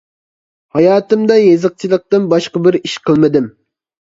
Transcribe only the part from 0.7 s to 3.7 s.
ھاياتىمدا يېزىقچىلىقتىن باشقا بىر ئىش قىلمىدىم.